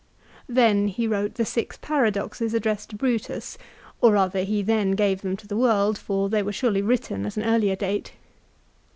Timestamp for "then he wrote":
0.49-1.35